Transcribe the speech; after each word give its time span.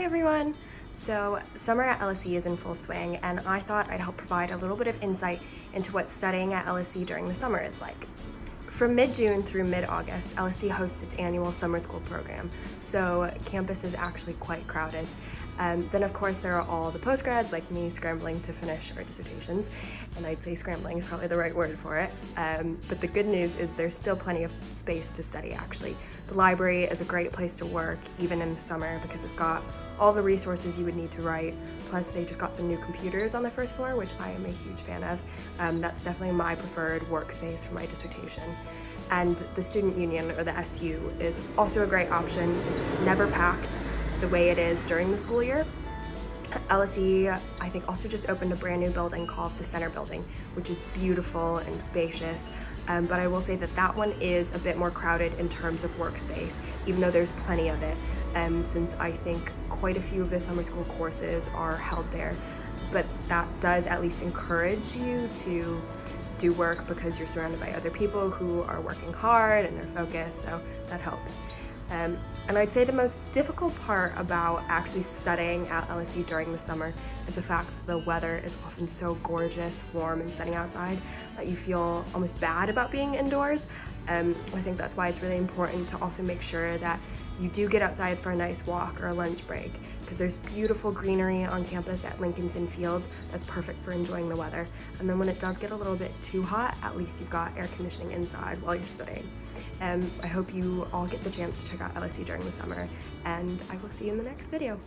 Hi 0.00 0.06
everyone! 0.06 0.54
So 0.94 1.40
summer 1.56 1.82
at 1.82 2.00
LSE 2.00 2.32
is 2.32 2.46
in 2.46 2.56
full 2.56 2.74
swing 2.74 3.16
and 3.16 3.38
I 3.40 3.60
thought 3.60 3.90
I'd 3.90 4.00
help 4.00 4.16
provide 4.16 4.50
a 4.50 4.56
little 4.56 4.74
bit 4.74 4.86
of 4.86 5.00
insight 5.02 5.42
into 5.74 5.92
what 5.92 6.08
studying 6.08 6.54
at 6.54 6.64
LSE 6.64 7.04
during 7.04 7.28
the 7.28 7.34
summer 7.34 7.62
is 7.62 7.78
like. 7.82 8.06
From 8.70 8.94
mid-June 8.94 9.42
through 9.42 9.64
mid-August, 9.64 10.34
LSE 10.36 10.70
hosts 10.70 11.02
its 11.02 11.14
annual 11.16 11.52
summer 11.52 11.80
school 11.80 12.00
program, 12.00 12.50
so 12.82 13.30
campus 13.44 13.84
is 13.84 13.94
actually 13.94 14.32
quite 14.34 14.66
crowded. 14.66 15.06
Um, 15.60 15.86
then 15.92 16.02
of 16.02 16.14
course 16.14 16.38
there 16.38 16.58
are 16.58 16.66
all 16.66 16.90
the 16.90 16.98
postgrads 16.98 17.52
like 17.52 17.70
me 17.70 17.90
scrambling 17.90 18.40
to 18.40 18.52
finish 18.54 18.92
our 18.96 19.04
dissertations, 19.04 19.68
and 20.16 20.24
I'd 20.24 20.42
say 20.42 20.54
scrambling 20.54 20.96
is 20.96 21.04
probably 21.04 21.26
the 21.26 21.36
right 21.36 21.54
word 21.54 21.78
for 21.80 21.98
it. 21.98 22.10
Um, 22.38 22.78
but 22.88 23.00
the 23.00 23.06
good 23.06 23.26
news 23.26 23.54
is 23.56 23.70
there's 23.72 23.94
still 23.94 24.16
plenty 24.16 24.42
of 24.42 24.52
space 24.72 25.12
to 25.12 25.22
study 25.22 25.52
actually. 25.52 25.94
The 26.28 26.34
library 26.34 26.84
is 26.84 27.02
a 27.02 27.04
great 27.04 27.32
place 27.32 27.56
to 27.56 27.66
work 27.66 27.98
even 28.18 28.40
in 28.40 28.54
the 28.54 28.60
summer 28.62 28.98
because 29.02 29.22
it's 29.22 29.34
got 29.34 29.62
all 29.98 30.14
the 30.14 30.22
resources 30.22 30.78
you 30.78 30.86
would 30.86 30.96
need 30.96 31.10
to 31.10 31.20
write, 31.20 31.54
plus 31.90 32.08
they 32.08 32.24
just 32.24 32.40
got 32.40 32.56
some 32.56 32.66
new 32.66 32.78
computers 32.78 33.34
on 33.34 33.42
the 33.42 33.50
first 33.50 33.76
floor, 33.76 33.96
which 33.96 34.10
I 34.18 34.30
am 34.30 34.46
a 34.46 34.48
huge 34.48 34.80
fan 34.80 35.04
of. 35.04 35.18
Um, 35.58 35.82
that's 35.82 36.02
definitely 36.02 36.34
my 36.34 36.54
preferred 36.54 37.02
workspace 37.02 37.58
for 37.58 37.74
my 37.74 37.84
dissertation. 37.84 38.44
And 39.10 39.36
the 39.56 39.62
Student 39.62 39.98
Union, 39.98 40.30
or 40.32 40.44
the 40.44 40.56
SU, 40.58 41.12
is 41.18 41.40
also 41.58 41.82
a 41.82 41.86
great 41.86 42.10
option 42.10 42.56
since 42.56 42.76
it's 42.76 43.00
never 43.00 43.26
packed 43.26 43.68
the 44.20 44.28
way 44.28 44.50
it 44.50 44.58
is 44.58 44.84
during 44.84 45.10
the 45.10 45.18
school 45.18 45.42
year. 45.42 45.66
LSE, 46.68 47.40
I 47.60 47.68
think, 47.68 47.88
also 47.88 48.08
just 48.08 48.28
opened 48.28 48.52
a 48.52 48.56
brand 48.56 48.82
new 48.82 48.90
building 48.90 49.26
called 49.26 49.56
the 49.58 49.64
Center 49.64 49.88
Building, 49.88 50.24
which 50.54 50.70
is 50.70 50.78
beautiful 50.94 51.58
and 51.58 51.82
spacious. 51.82 52.48
Um, 52.88 53.06
but 53.06 53.20
I 53.20 53.26
will 53.26 53.40
say 53.40 53.56
that 53.56 53.74
that 53.76 53.94
one 53.94 54.12
is 54.20 54.54
a 54.54 54.58
bit 54.58 54.76
more 54.76 54.90
crowded 54.90 55.38
in 55.38 55.48
terms 55.48 55.84
of 55.84 55.96
workspace, 55.96 56.54
even 56.86 57.00
though 57.00 57.10
there's 57.10 57.32
plenty 57.32 57.68
of 57.68 57.82
it, 57.82 57.96
um, 58.34 58.64
since 58.64 58.94
I 58.94 59.12
think 59.12 59.50
quite 59.68 59.96
a 59.96 60.00
few 60.00 60.22
of 60.22 60.30
the 60.30 60.40
summer 60.40 60.64
school 60.64 60.84
courses 60.84 61.48
are 61.54 61.76
held 61.76 62.10
there. 62.12 62.34
But 62.90 63.06
that 63.28 63.48
does 63.60 63.86
at 63.86 64.02
least 64.02 64.22
encourage 64.22 64.94
you 64.94 65.28
to 65.40 65.80
do 66.40 66.52
work 66.54 66.88
because 66.88 67.18
you're 67.18 67.28
surrounded 67.28 67.60
by 67.60 67.70
other 67.72 67.90
people 67.90 68.30
who 68.30 68.62
are 68.62 68.80
working 68.80 69.12
hard 69.12 69.66
and 69.66 69.76
they're 69.76 70.04
focused, 70.06 70.42
so 70.42 70.60
that 70.88 71.00
helps. 71.00 71.38
Um, 71.90 72.16
and 72.48 72.56
I'd 72.56 72.72
say 72.72 72.84
the 72.84 72.92
most 72.92 73.20
difficult 73.32 73.74
part 73.80 74.12
about 74.16 74.62
actually 74.68 75.02
studying 75.02 75.66
at 75.68 75.88
LSE 75.88 76.24
during 76.26 76.52
the 76.52 76.58
summer 76.58 76.94
is 77.26 77.34
the 77.34 77.42
fact 77.42 77.68
that 77.68 77.92
the 77.92 77.98
weather 77.98 78.40
is 78.44 78.56
often 78.64 78.88
so 78.88 79.14
gorgeous, 79.22 79.76
warm, 79.92 80.20
and 80.20 80.30
sunny 80.30 80.54
outside 80.54 80.98
that 81.36 81.48
you 81.48 81.56
feel 81.56 82.04
almost 82.14 82.40
bad 82.40 82.68
about 82.68 82.92
being 82.92 83.14
indoors. 83.14 83.66
Um, 84.08 84.36
I 84.54 84.60
think 84.60 84.76
that's 84.76 84.96
why 84.96 85.08
it's 85.08 85.22
really 85.22 85.36
important 85.36 85.88
to 85.90 85.98
also 86.00 86.22
make 86.22 86.42
sure 86.42 86.78
that 86.78 86.98
you 87.40 87.48
do 87.48 87.68
get 87.68 87.80
outside 87.82 88.18
for 88.18 88.32
a 88.32 88.36
nice 88.36 88.66
walk 88.66 89.00
or 89.00 89.08
a 89.08 89.14
lunch 89.14 89.46
break 89.46 89.72
because 90.00 90.18
there's 90.18 90.34
beautiful 90.52 90.90
greenery 90.90 91.44
on 91.44 91.64
campus 91.64 92.04
at 92.04 92.20
Lincoln's 92.20 92.56
Inn 92.56 92.66
Fields 92.66 93.06
that's 93.30 93.44
perfect 93.44 93.82
for 93.84 93.92
enjoying 93.92 94.28
the 94.28 94.34
weather. 94.34 94.66
And 94.98 95.08
then 95.08 95.18
when 95.18 95.28
it 95.28 95.40
does 95.40 95.56
get 95.56 95.70
a 95.70 95.76
little 95.76 95.94
bit 95.94 96.10
too 96.24 96.42
hot, 96.42 96.76
at 96.82 96.96
least 96.96 97.20
you've 97.20 97.30
got 97.30 97.56
air 97.56 97.68
conditioning 97.76 98.10
inside 98.10 98.60
while 98.62 98.74
you're 98.74 98.86
studying. 98.88 99.28
Um, 99.80 100.10
I 100.22 100.26
hope 100.26 100.52
you 100.52 100.86
all 100.92 101.06
get 101.06 101.22
the 101.22 101.30
chance 101.30 101.62
to 101.62 101.68
check 101.68 101.80
out 101.80 101.94
LSE 101.94 102.26
during 102.26 102.44
the 102.44 102.52
summer, 102.52 102.88
and 103.24 103.62
I 103.70 103.76
will 103.76 103.90
see 103.90 104.06
you 104.06 104.12
in 104.12 104.18
the 104.18 104.24
next 104.24 104.48
video. 104.48 104.78